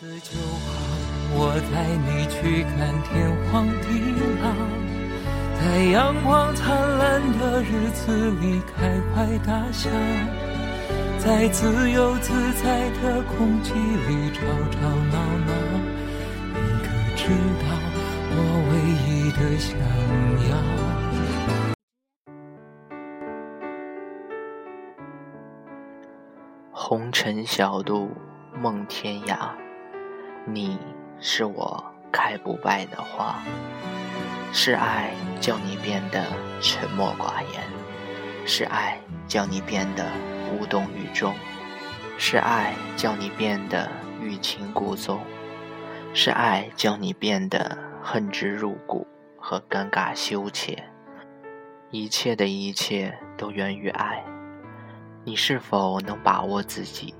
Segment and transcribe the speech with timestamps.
[0.00, 0.78] 次就好，
[1.34, 3.98] 我带你去看天荒地
[4.38, 4.46] 老，
[5.58, 9.90] 在阳光灿烂的日子里开怀大笑，
[11.18, 12.30] 在自由自
[12.62, 14.78] 在的空气里吵吵
[15.10, 15.18] 闹
[15.48, 15.50] 闹。
[16.54, 16.86] 你可
[17.16, 17.66] 知道
[18.30, 18.36] 我
[18.70, 19.74] 唯一的想
[20.48, 20.54] 要？
[26.70, 28.12] 红尘小渡
[28.60, 29.50] 梦天涯，
[30.50, 30.78] 你
[31.20, 33.38] 是我开不败的花。
[34.50, 36.24] 是爱叫你变得
[36.62, 37.62] 沉默寡言，
[38.46, 40.06] 是爱叫你变得
[40.50, 41.34] 无动于衷，
[42.16, 43.90] 是爱叫你变得
[44.22, 45.20] 欲擒故纵，
[46.14, 49.06] 是爱叫你变得恨之入骨
[49.38, 50.82] 和尴尬羞怯。
[51.90, 54.24] 一切的一切都源于爱。
[55.24, 57.14] 你是否能把握自己？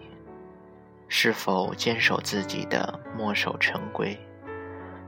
[1.08, 4.18] 是否坚守自己的墨守成规？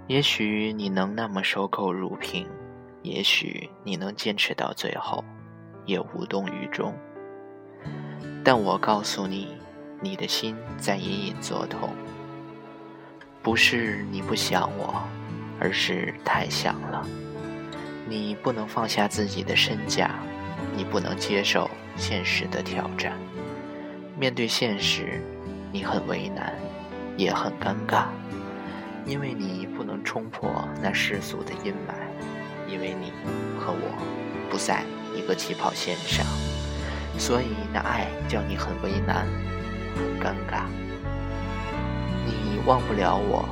[0.07, 2.47] 也许你能那么守口如瓶，
[3.03, 5.23] 也许你能坚持到最后，
[5.85, 6.93] 也无动于衷。
[8.43, 9.57] 但我告诉你，
[10.01, 11.91] 你的心在隐隐作痛。
[13.43, 15.03] 不是你不想我，
[15.61, 17.07] 而是太想了。
[18.09, 20.11] 你不能放下自己的身价，
[20.75, 21.71] 你不能接受。
[21.97, 23.19] 现实的挑战，
[24.19, 25.21] 面对现实，
[25.73, 26.53] 你很为难，
[27.17, 28.05] 也很尴尬，
[29.07, 31.95] 因为你不能冲破那世俗的阴霾，
[32.67, 33.13] 因为你
[33.59, 34.85] 和我不在
[35.17, 36.27] 一个起跑线上，
[37.19, 39.27] 所以那爱叫你很为难，
[39.95, 40.65] 很尴尬。
[42.27, 43.49] 你忘不了我，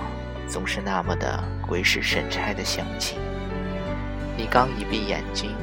[0.48, 3.16] 总是那么的鬼使神差的想起。
[4.36, 5.54] 你刚一闭眼睛。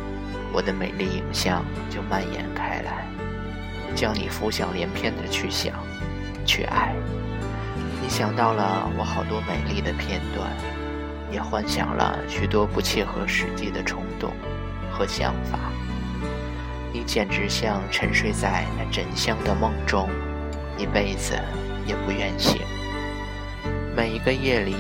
[0.53, 3.05] 我的美丽影像就蔓延开来，
[3.93, 5.73] 将你浮想联翩的去想，
[6.45, 6.93] 去爱。
[8.01, 10.49] 你想到了我好多美丽的片段，
[11.31, 14.31] 也幻想了许多不切合实际的冲动
[14.91, 15.57] 和想法。
[16.93, 20.09] 你简直像沉睡在那枕香的梦中，
[20.77, 21.33] 一辈子
[21.85, 22.61] 也不愿醒。
[23.95, 24.75] 每一个夜里，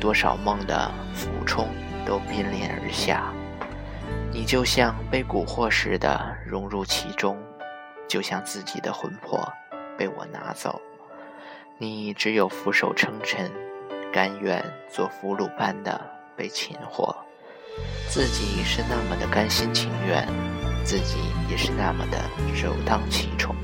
[0.00, 1.68] 多少梦的俯冲
[2.06, 3.32] 都濒临而下。
[4.30, 7.36] 你就像被蛊惑似的融入其中，
[8.06, 9.46] 就像自己的魂魄
[9.96, 10.80] 被我拿走。
[11.80, 13.48] 你只有俯首称臣，
[14.12, 16.00] 甘愿做俘虏般的
[16.36, 17.14] 被擒获。
[18.08, 20.26] 自己是那么的甘心情愿，
[20.82, 21.18] 自己
[21.48, 22.18] 也是那么的
[22.52, 23.54] 首当其冲。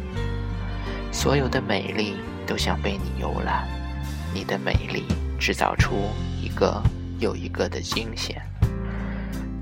[1.10, 2.14] 所有的美丽
[2.47, 3.66] 都想被你游览，
[4.32, 5.96] 你的美丽制造出
[6.41, 6.81] 一个
[7.19, 8.41] 又一个的惊险。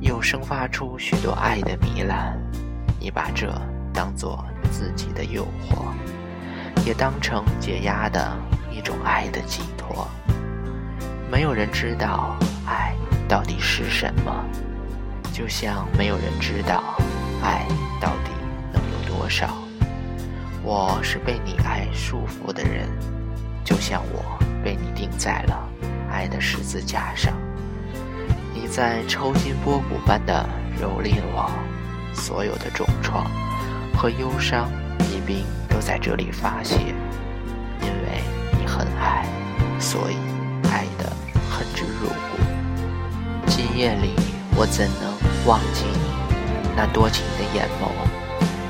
[0.03, 2.39] 又生发出许多爱的糜烂，
[3.01, 3.51] 你把这
[3.95, 5.87] 当做自己的诱惑，
[6.85, 8.37] 也当成解压的
[8.71, 10.09] 一种爱的寄托。
[11.31, 12.95] 没有人知道爱
[13.29, 14.45] 到底是什么，
[15.33, 16.83] 就像没有人知道
[17.43, 17.67] 爱
[18.01, 18.31] 到底
[18.73, 19.57] 能有多少。
[20.63, 22.89] 我是被你爱束缚的人，
[23.65, 24.23] 就像我
[24.63, 25.69] 被你钉在了
[26.11, 27.33] 爱的十字架上。
[28.55, 30.47] 你在抽筋剥骨般的
[30.81, 31.51] 蹂躏我，
[32.13, 33.29] 所有的重创
[33.97, 34.71] 和忧伤
[35.11, 35.45] 一并
[35.85, 36.77] 在这里发泄。
[37.81, 38.23] 因为
[38.59, 39.27] 你很爱，
[39.79, 40.17] 所以
[40.69, 41.13] 爱的
[41.51, 42.39] 恨之入骨。
[43.47, 44.15] 今夜里，
[44.57, 45.13] 我怎能
[45.47, 47.91] 忘记你那多情的眼眸？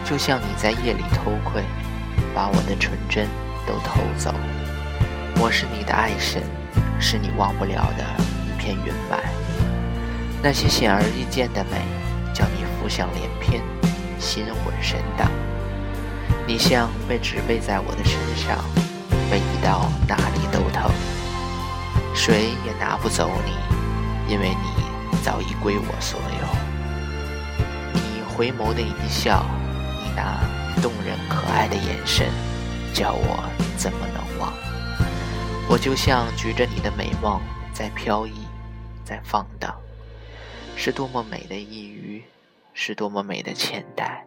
[0.05, 1.63] 就像你在夜里偷窥，
[2.35, 3.29] 把我的纯真
[3.67, 4.35] 都偷走。
[5.41, 6.43] 我是你的爱神，
[6.99, 8.05] 是你忘不了的
[8.45, 9.19] 一片云霾。
[10.43, 11.79] 那些显而易见的美，
[12.35, 13.63] 叫你浮想联翩，
[14.19, 15.31] 心魂神荡。
[16.47, 18.59] 你像被植被在我的身上，
[19.31, 20.91] 被移到哪里都疼。
[22.15, 26.47] 谁也拿不走你，因为你早已归我所有。
[27.95, 29.47] 你回眸的一笑，
[30.03, 30.41] 你那
[30.83, 32.29] 动人可爱的眼神，
[32.93, 34.53] 叫我怎么能忘？
[35.69, 37.41] 我就像举着你的美梦，
[37.73, 38.33] 在飘逸，
[39.05, 39.75] 在放荡。
[40.77, 42.25] 是多么美的一隅，
[42.75, 44.27] 是多么美的前代。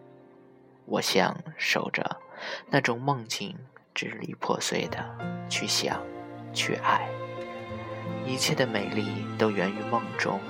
[0.86, 2.18] 我想守着
[2.70, 3.56] 那种梦境，
[3.94, 5.04] 支离破碎的
[5.48, 6.00] 去想，
[6.52, 7.08] 去爱。
[8.24, 10.40] 一切的美丽都源于梦中。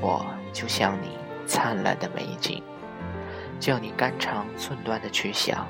[0.00, 1.16] 我就像你
[1.46, 2.62] 灿烂的美景，
[3.58, 5.66] 叫你肝肠寸断的去想，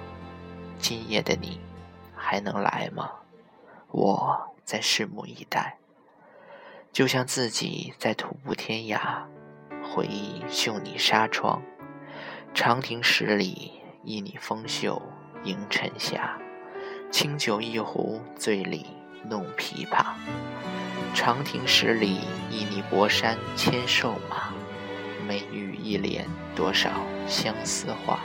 [0.79, 1.61] 今夜的你
[2.15, 3.11] 还能来吗？
[3.91, 5.77] 我在拭目以待。
[6.93, 9.23] 就像自己在徒步天涯，
[9.83, 11.63] 回忆绣你纱窗，
[12.55, 13.73] 长亭十里，
[14.03, 15.01] 依你风袖
[15.45, 16.39] 迎晨霞。
[17.11, 18.87] 清酒一壶，醉里
[19.29, 20.15] 弄琵琶。
[21.15, 22.21] 长亭十里，
[22.51, 24.53] 旖旎泊山牵瘦马。
[25.27, 26.91] 眉宇一帘，多少
[27.27, 28.21] 相思话。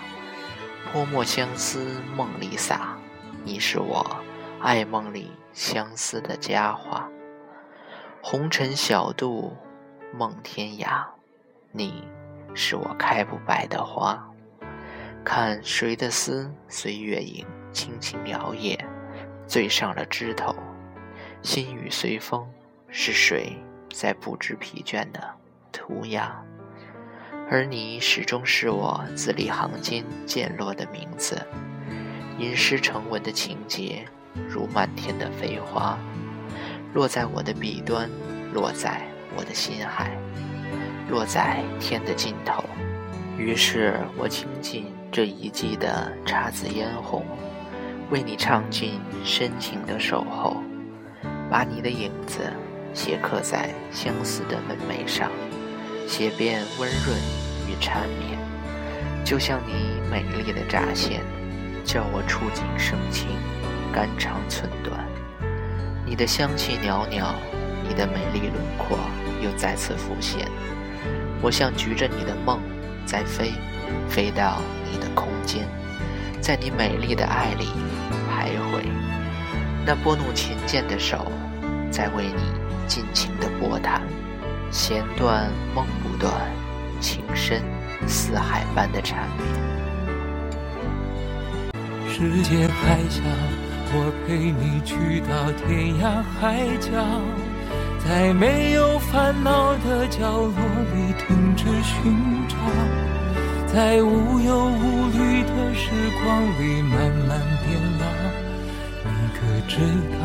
[0.92, 2.98] 泼墨相思梦里洒，
[3.44, 4.06] 你是我
[4.60, 7.10] 爱梦里相思的佳话。
[8.22, 9.56] 红尘小渡
[10.14, 11.06] 梦天涯，
[11.72, 12.04] 你
[12.54, 14.22] 是我开不败的花。
[15.24, 18.78] 看谁的丝随月影轻轻摇曳，
[19.46, 20.56] 醉上了枝头。
[21.42, 22.48] 心语随风，
[22.90, 23.56] 是谁
[23.92, 25.24] 在不知疲倦的
[25.72, 26.40] 涂鸦？
[27.50, 31.46] 而你始终是我字里行间溅落的名字，
[32.38, 34.06] 吟诗成文的情节，
[34.48, 35.98] 如漫天的飞花，
[36.94, 38.10] 落在我的笔端，
[38.54, 39.02] 落在
[39.36, 40.18] 我的心海，
[41.12, 42.64] 落在天的尽头。
[43.38, 47.26] 于是我倾尽这一季的姹紫嫣红，
[48.10, 50.56] 为你唱尽深情的守候，
[51.50, 52.40] 把你的影子
[52.94, 55.30] 斜刻在相思的门楣上。
[56.08, 57.18] 写遍温润
[57.68, 58.38] 与缠绵，
[59.24, 61.22] 就像你美丽的乍现，
[61.86, 63.28] 叫我触景生情，
[63.94, 65.06] 肝肠寸断。
[66.06, 67.34] 你的香气袅袅，
[67.88, 68.98] 你的美丽轮廓
[69.42, 70.48] 又再次浮现。
[71.42, 72.60] 我像举着你的梦
[73.06, 73.52] 在飞，
[74.08, 74.62] 飞到
[74.92, 75.68] 你的空间，
[76.40, 77.70] 在你美丽的爱里
[78.30, 78.86] 徘徊。
[79.86, 81.32] 那拨弄琴键的手，
[81.90, 82.44] 在为你
[82.88, 84.02] 尽情的拨弹。
[84.70, 86.32] 弦断梦不断，
[87.02, 87.62] 情深
[88.08, 89.46] 似海般的缠绵。
[92.08, 93.22] 世界还小，
[93.94, 96.90] 我陪你去到天涯海角，
[98.04, 100.56] 在没有烦恼的角落
[100.94, 102.56] 里停止寻找，
[103.68, 105.92] 在无忧无虑的时
[106.24, 108.04] 光里慢慢变老。
[109.06, 109.78] 你可知
[110.12, 110.18] 道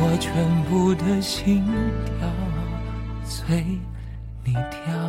[0.00, 0.32] 我全
[0.64, 1.64] 部的心
[2.06, 2.28] 跳？
[3.24, 3.78] 随
[4.44, 5.01] 你跳。